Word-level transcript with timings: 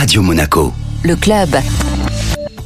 Radio 0.00 0.22
Monaco. 0.22 0.72
Le 1.04 1.14
club. 1.14 1.50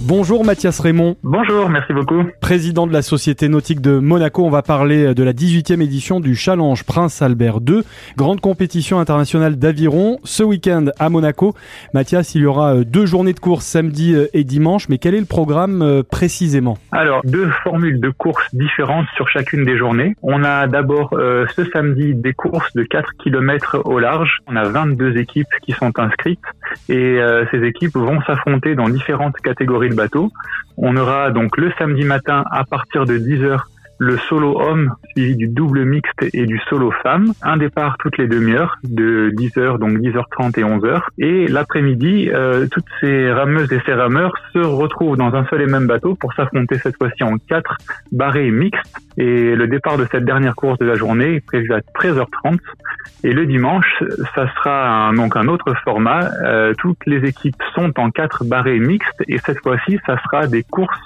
Bonjour 0.06 0.44
Mathias 0.44 0.80
Raymond. 0.80 1.16
Bonjour, 1.22 1.70
merci 1.70 1.94
beaucoup. 1.94 2.24
Président 2.42 2.86
de 2.86 2.92
la 2.92 3.00
Société 3.00 3.48
Nautique 3.48 3.80
de 3.80 3.98
Monaco, 3.98 4.44
on 4.44 4.50
va 4.50 4.60
parler 4.60 5.14
de 5.14 5.22
la 5.24 5.32
18e 5.32 5.80
édition 5.80 6.20
du 6.20 6.36
Challenge 6.36 6.84
Prince 6.84 7.22
Albert 7.22 7.60
II, 7.66 7.80
grande 8.18 8.42
compétition 8.42 9.00
internationale 9.00 9.56
d'aviron, 9.56 10.18
ce 10.22 10.42
week-end 10.42 10.88
à 10.98 11.08
Monaco. 11.08 11.54
Mathias, 11.94 12.34
il 12.34 12.42
y 12.42 12.46
aura 12.46 12.74
euh, 12.74 12.84
deux 12.84 13.06
journées 13.06 13.32
de 13.32 13.40
course 13.40 13.64
samedi 13.64 14.14
euh, 14.14 14.26
et 14.34 14.44
dimanche, 14.44 14.90
mais 14.90 14.98
quel 14.98 15.14
est 15.14 15.20
le 15.20 15.24
programme 15.24 15.80
euh, 15.80 16.02
précisément? 16.02 16.76
Alors, 16.92 17.22
deux 17.24 17.48
formules 17.62 17.98
de 17.98 18.10
courses 18.10 18.54
différentes 18.54 19.06
sur 19.16 19.26
chacune 19.28 19.64
des 19.64 19.78
journées. 19.78 20.14
On 20.22 20.44
a 20.44 20.66
d'abord 20.66 21.10
ce 21.12 21.64
samedi 21.72 22.14
des 22.14 22.34
courses 22.34 22.72
de 22.74 22.82
4 22.82 23.12
km 23.22 23.80
au 23.86 23.98
large. 23.98 24.38
On 24.46 24.54
a 24.54 24.64
22 24.64 25.16
équipes 25.16 25.48
qui 25.62 25.72
sont 25.72 25.98
inscrites 25.98 26.38
et 26.88 27.18
ces 27.50 27.64
équipes 27.64 27.96
vont 27.96 28.20
s'affronter 28.22 28.74
dans 28.74 28.88
différentes 28.88 29.36
catégories 29.38 29.90
bateau. 29.94 30.30
On 30.76 30.96
aura 30.96 31.30
donc 31.30 31.56
le 31.56 31.72
samedi 31.78 32.04
matin 32.04 32.44
à 32.50 32.64
partir 32.64 33.06
de 33.06 33.16
10h 33.16 33.60
le 34.04 34.18
solo 34.18 34.60
homme 34.60 34.94
suivi 35.10 35.34
du 35.36 35.48
double 35.48 35.84
mixte 35.84 36.24
et 36.32 36.44
du 36.44 36.60
solo 36.68 36.90
femme. 37.02 37.32
Un 37.42 37.56
départ 37.56 37.96
toutes 37.98 38.18
les 38.18 38.28
demi-heures 38.28 38.76
de 38.84 39.30
10h, 39.30 39.78
donc 39.78 39.98
10h30 39.98 40.60
et 40.60 40.62
11h. 40.62 41.00
Et 41.18 41.46
l'après-midi, 41.48 42.30
euh, 42.30 42.66
toutes 42.70 42.86
ces 43.00 43.32
rameuses 43.32 43.72
et 43.72 43.80
ces 43.86 43.94
rameurs 43.94 44.34
se 44.52 44.58
retrouvent 44.58 45.16
dans 45.16 45.34
un 45.34 45.46
seul 45.46 45.62
et 45.62 45.66
même 45.66 45.86
bateau 45.86 46.14
pour 46.14 46.34
s'affronter 46.34 46.76
cette 46.78 46.96
fois-ci 46.96 47.24
en 47.24 47.38
quatre 47.38 47.78
barrés 48.12 48.50
mixtes. 48.50 48.94
Et 49.16 49.54
le 49.54 49.66
départ 49.68 49.96
de 49.96 50.06
cette 50.10 50.24
dernière 50.24 50.54
course 50.54 50.78
de 50.78 50.86
la 50.86 50.94
journée 50.94 51.36
est 51.36 51.46
prévu 51.46 51.72
à 51.72 51.80
13h30. 51.80 52.58
Et 53.22 53.32
le 53.32 53.46
dimanche, 53.46 54.02
ça 54.34 54.52
sera 54.54 55.08
un, 55.08 55.14
donc 55.14 55.36
un 55.36 55.48
autre 55.48 55.72
format. 55.82 56.30
Euh, 56.44 56.74
toutes 56.76 57.06
les 57.06 57.26
équipes 57.26 57.56
sont 57.74 57.98
en 57.98 58.10
quatre 58.10 58.44
barrés 58.44 58.78
mixtes 58.78 59.22
et 59.28 59.38
cette 59.38 59.60
fois-ci, 59.62 59.98
ça 60.06 60.20
sera 60.24 60.46
des 60.46 60.62
courses 60.62 61.00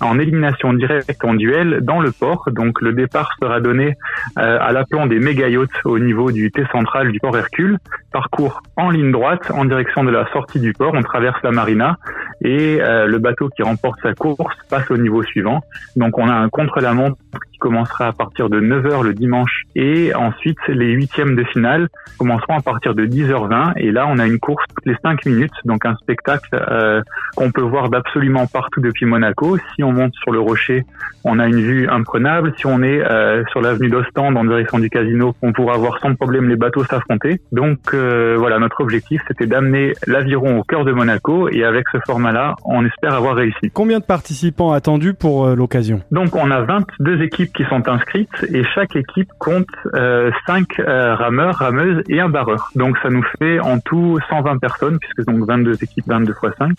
en 0.00 0.18
élimination 0.18 0.72
directe 0.72 1.24
en 1.24 1.34
duel 1.34 1.80
dans 1.82 2.00
le 2.00 2.10
port. 2.12 2.48
Donc 2.50 2.80
le 2.80 2.92
départ 2.92 3.30
sera 3.40 3.60
donné 3.60 3.96
euh, 4.38 4.58
à 4.60 4.72
l'aplomb 4.72 5.06
des 5.06 5.18
méga 5.18 5.48
yachts 5.48 5.70
au 5.84 5.98
niveau 5.98 6.32
du 6.32 6.50
T 6.50 6.64
central 6.72 7.12
du 7.12 7.20
port 7.20 7.36
Hercule. 7.36 7.78
Parcours 8.12 8.62
en 8.76 8.90
ligne 8.90 9.12
droite 9.12 9.50
en 9.50 9.64
direction 9.64 10.04
de 10.04 10.10
la 10.10 10.30
sortie 10.32 10.60
du 10.60 10.72
port. 10.72 10.92
On 10.94 11.02
traverse 11.02 11.40
la 11.42 11.52
marina 11.52 11.98
et 12.42 12.80
euh, 12.80 13.06
le 13.06 13.18
bateau 13.18 13.48
qui 13.48 13.62
remporte 13.62 14.00
sa 14.02 14.14
course 14.14 14.56
passe 14.68 14.90
au 14.90 14.96
niveau 14.96 15.22
suivant. 15.22 15.60
Donc 15.96 16.18
on 16.18 16.28
a 16.28 16.34
un 16.34 16.48
contre-la-montre 16.48 17.16
commencera 17.62 18.08
à 18.08 18.12
partir 18.12 18.50
de 18.50 18.60
9h 18.60 19.04
le 19.04 19.14
dimanche 19.14 19.61
et 19.74 20.14
ensuite 20.14 20.58
les 20.68 20.92
huitièmes 20.92 21.36
de 21.36 21.44
finale 21.44 21.88
commenceront 22.18 22.56
à 22.56 22.62
partir 22.62 22.94
de 22.94 23.06
10h20 23.06 23.72
et 23.76 23.90
là 23.90 24.06
on 24.08 24.18
a 24.18 24.26
une 24.26 24.38
course 24.38 24.64
toutes 24.74 24.86
les 24.86 24.96
5 25.02 25.24
minutes 25.26 25.52
donc 25.64 25.84
un 25.86 25.96
spectacle 25.96 26.48
euh, 26.54 27.02
qu'on 27.36 27.50
peut 27.50 27.62
voir 27.62 27.88
d'absolument 27.88 28.46
partout 28.46 28.80
depuis 28.80 29.06
Monaco. 29.06 29.56
Si 29.74 29.82
on 29.82 29.92
monte 29.92 30.14
sur 30.14 30.32
le 30.32 30.40
rocher, 30.40 30.84
on 31.24 31.38
a 31.38 31.46
une 31.46 31.60
vue 31.60 31.88
imprenable. 31.88 32.52
Si 32.58 32.66
on 32.66 32.82
est 32.82 33.00
euh, 33.00 33.42
sur 33.50 33.60
l'avenue 33.60 33.88
d'Ostende 33.88 34.36
en 34.36 34.44
direction 34.44 34.78
du 34.78 34.90
casino, 34.90 35.34
on 35.42 35.52
pourra 35.52 35.76
voir 35.78 35.98
sans 36.00 36.14
problème 36.14 36.48
les 36.48 36.56
bateaux 36.56 36.84
s'affronter. 36.84 37.40
Donc 37.52 37.78
euh, 37.94 38.36
voilà, 38.38 38.58
notre 38.58 38.80
objectif 38.80 39.22
c'était 39.28 39.46
d'amener 39.46 39.92
l'aviron 40.06 40.58
au 40.58 40.64
cœur 40.64 40.84
de 40.84 40.92
Monaco 40.92 41.48
et 41.48 41.64
avec 41.64 41.86
ce 41.92 41.98
format-là, 42.06 42.54
on 42.64 42.84
espère 42.84 43.14
avoir 43.14 43.36
réussi. 43.36 43.70
Combien 43.72 44.00
de 44.00 44.04
participants 44.04 44.72
attendus 44.72 45.14
pour 45.14 45.48
l'occasion? 45.48 46.02
Donc 46.10 46.36
on 46.36 46.50
a 46.50 46.60
22 46.62 47.22
équipes 47.22 47.52
qui 47.52 47.64
sont 47.64 47.88
inscrites 47.88 48.46
et 48.52 48.64
chaque 48.74 48.96
équipe 48.96 49.28
compte 49.38 49.61
euh, 49.94 50.30
5 50.46 50.80
euh, 50.80 51.14
rameurs, 51.14 51.56
rameuses 51.56 52.02
et 52.08 52.20
un 52.20 52.28
barreur. 52.28 52.70
Donc 52.74 52.96
ça 53.02 53.08
nous 53.08 53.24
fait 53.38 53.58
en 53.60 53.78
tout 53.78 54.18
120 54.28 54.58
personnes 54.58 54.98
puisque 54.98 55.24
donc 55.24 55.46
22 55.46 55.82
équipes, 55.82 56.04
22 56.06 56.32
fois 56.34 56.52
5. 56.58 56.72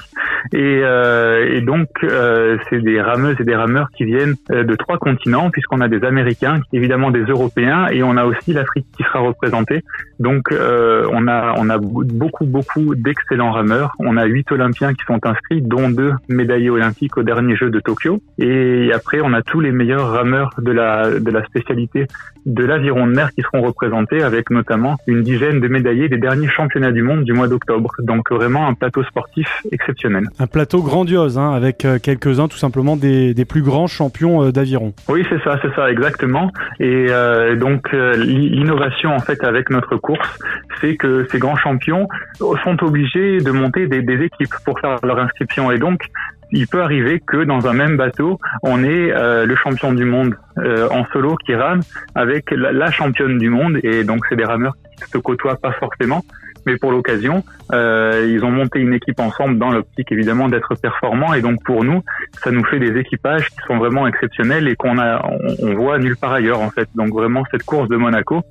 Et, 0.54 0.82
euh, 0.84 1.48
et 1.50 1.62
donc 1.62 1.88
c'est 2.70 2.82
des 2.82 3.02
rameuses 3.02 3.38
et 3.40 3.44
des 3.44 3.56
rameurs 3.56 3.88
qui 3.96 4.06
viennent 4.06 4.36
de 4.50 4.76
trois 4.76 4.98
continents 4.98 5.50
puisqu'on 5.50 5.82
a 5.82 5.88
des 5.88 6.04
Américains, 6.04 6.60
évidemment 6.74 7.12
des 7.12 7.24
Européens 7.24 7.88
et 7.92 8.04
on 8.04 8.18
a 8.18 8.26
aussi 8.26 8.54
l'Afrique 8.54 8.86
qui 8.96 9.04
sera 9.04 9.20
représentée. 9.20 9.84
Donc 10.20 10.50
on 10.52 11.28
a 11.28 11.56
on 11.58 11.70
a 11.70 11.78
beaucoup 11.78 12.46
beaucoup 12.46 12.96
d'excellents 12.96 13.52
rameurs. 13.52 13.94
On 14.00 14.18
a 14.18 14.26
huit 14.26 14.52
Olympiens 14.52 14.94
qui 14.94 15.04
sont 15.06 15.26
inscrits, 15.26 15.62
dont 15.62 15.90
deux 15.90 16.14
médaillés 16.28 16.70
olympiques 16.70 17.18
au 17.18 17.24
dernier 17.24 17.56
jeu 17.56 17.70
de 17.70 17.80
Tokyo. 17.80 18.20
Et 18.38 18.92
après 18.94 19.20
on 19.22 19.34
a 19.34 19.42
tous 19.42 19.60
les 19.60 19.72
meilleurs 19.72 20.10
rameurs 20.10 20.52
de 20.58 20.72
la, 20.72 21.20
de 21.20 21.32
la 21.32 21.44
spécialité 21.46 22.08
de 22.46 22.64
l'aviron 22.74 23.06
de 23.08 23.14
mer 23.14 23.30
qui 23.34 23.42
seront 23.42 23.62
représentés 23.62 24.24
avec 24.24 24.50
notamment 24.50 24.98
une 25.08 25.22
dizaine 25.22 25.60
de 25.60 25.68
médaillés 25.68 26.10
des 26.10 26.18
derniers 26.18 26.50
championnats 26.50 26.92
du 26.92 27.04
monde 27.04 27.24
du 27.24 27.34
mois 27.34 27.48
d'octobre. 27.48 27.92
Donc 28.00 28.32
vraiment 28.32 28.68
un 28.68 28.74
plateau 28.74 29.04
sportif 29.04 29.48
exceptionnel. 29.72 30.24
Un 30.40 30.48
plateau 30.48 30.82
grandiose 30.82 31.38
hein, 31.38 31.52
avec 31.54 31.86
euh, 31.86 32.00
quelques-uns 32.02 32.48
tout 32.48 32.58
simplement 32.58 32.96
des, 32.96 33.34
des 33.34 33.46
plus 33.46 33.62
grands 33.62 33.88
champions 33.88 34.44
euh, 34.44 34.52
d'aviron. 34.52 34.94
Oui, 35.08 35.26
c'est 35.30 35.42
ça, 35.44 35.60
c'est 35.62 35.74
ça, 35.76 35.92
exactement. 35.92 36.52
Et 36.80 37.08
euh, 37.10 37.56
donc 37.56 37.92
l'innovation 37.94 39.12
en 39.16 39.20
fait 39.20 39.44
avec 39.44 39.70
notre 39.70 39.96
course, 39.98 40.40
c'est 40.82 40.96
que 40.96 41.28
ces 41.32 41.40
grands 41.40 41.58
champions 41.58 42.08
sont 42.40 42.84
obligés 42.84 43.40
de 43.40 43.52
monter 43.52 43.88
des, 43.88 44.02
des 44.02 44.24
équipes 44.24 44.56
pour 44.66 44.80
faire 44.80 44.98
leur 45.04 45.20
inscription. 45.20 45.72
Et 45.72 45.78
donc 45.78 46.02
il 46.54 46.68
peut 46.68 46.82
arriver 46.82 47.20
que 47.20 47.44
dans 47.44 47.68
un 47.68 47.74
même 47.74 47.98
bateau, 47.98 48.40
on 48.62 48.84
ait 48.84 49.12
euh, 49.12 49.46
le 49.46 49.56
champion 49.56 49.92
du 49.92 50.06
monde 50.06 50.36
euh, 50.60 50.88
en 50.90 51.06
solo 51.06 51.36
qui 51.36 51.56
rame 51.56 51.82
avec 52.16 52.52
la, 52.52 52.92
championne 52.92 53.40
du 53.40 53.50
monde 53.50 53.80
et 53.84 54.04
donc 54.04 54.24
c'est 54.30 54.36
des 54.36 54.46
rameurs 54.46 54.76
qui 54.98 55.10
se 55.10 55.18
côtoient 55.18 55.58
pas 55.58 55.72
forcément. 55.74 56.24
Mais 56.66 56.78
pour 56.78 56.92
l'occasion, 56.92 57.44
euh, 57.74 58.26
ils 58.30 58.46
ont 58.46 58.52
monté 58.52 58.80
une 58.80 58.94
équipe 58.94 59.20
ensemble 59.20 59.58
dans 59.58 59.72
l'optique 59.72 60.12
évidemment 60.12 60.48
d'être 60.48 60.76
performants 60.76 61.34
et 61.34 61.42
donc 61.42 61.62
pour 61.66 61.84
nous, 61.84 62.04
ça 62.42 62.52
nous 62.52 62.64
fait 62.64 62.80
des 62.80 62.98
équipages 62.98 63.50
qui 63.50 63.58
sont 63.68 63.78
vraiment 63.78 64.08
exceptionnels 64.08 64.68
et 64.70 64.76
qu'on 64.76 64.98
a, 64.98 65.28
on 65.62 65.74
voit 65.74 65.98
nulle 65.98 66.16
part 66.16 66.34
ailleurs 66.34 66.62
en 66.62 66.70
fait. 66.70 66.88
Donc 66.96 67.10
vraiment 67.10 67.44
cette 67.52 67.64
course 67.64 67.90
de 67.90 67.98
Monaco, 67.98 68.44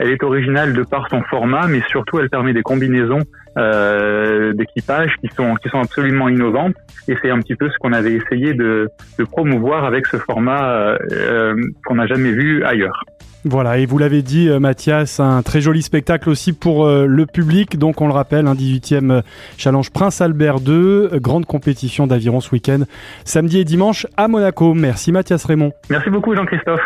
elle 0.00 0.10
est 0.10 0.22
originale 0.22 0.72
de 0.72 0.82
par 0.82 1.08
son 1.10 1.22
format, 1.24 1.66
mais 1.66 1.82
surtout 1.88 2.18
elle 2.18 2.30
permet 2.30 2.54
des 2.54 2.62
combinaisons 2.62 3.20
euh, 3.58 4.52
d'équipage 4.54 5.14
qui 5.20 5.28
sont 5.36 5.54
qui 5.56 5.68
sont 5.68 5.80
absolument 5.80 6.28
innovantes. 6.28 6.74
Et 7.06 7.16
c'est 7.20 7.30
un 7.30 7.38
petit 7.38 7.54
peu 7.54 7.68
ce 7.68 7.76
qu'on 7.78 7.92
avait 7.92 8.14
essayé 8.14 8.54
de, 8.54 8.88
de 9.18 9.24
promouvoir 9.24 9.84
avec 9.84 10.06
ce 10.06 10.16
format 10.16 10.72
euh, 10.72 10.98
euh 11.12 11.54
qu'on 11.84 11.96
n'a 11.96 12.06
jamais 12.06 12.32
vu 12.32 12.64
ailleurs. 12.64 13.04
Voilà, 13.44 13.78
et 13.78 13.86
vous 13.86 13.96
l'avez 13.96 14.20
dit, 14.20 14.50
euh, 14.50 14.58
Mathias, 14.58 15.18
un 15.18 15.42
très 15.42 15.62
joli 15.62 15.80
spectacle 15.80 16.28
aussi 16.28 16.52
pour 16.52 16.84
euh, 16.84 17.06
le 17.06 17.24
public. 17.24 17.78
Donc, 17.78 18.02
on 18.02 18.06
le 18.06 18.12
rappelle, 18.12 18.46
un 18.46 18.54
18e 18.54 19.22
Challenge 19.56 19.90
Prince 19.90 20.20
Albert 20.20 20.58
II, 20.66 21.08
grande 21.20 21.46
compétition 21.46 22.06
d'aviron 22.06 22.40
ce 22.40 22.50
week-end, 22.52 22.80
samedi 23.24 23.58
et 23.58 23.64
dimanche 23.64 24.06
à 24.18 24.28
Monaco. 24.28 24.74
Merci, 24.74 25.10
Mathias 25.10 25.44
Raymond. 25.44 25.72
Merci 25.88 26.10
beaucoup, 26.10 26.34
Jean-Christophe. 26.34 26.80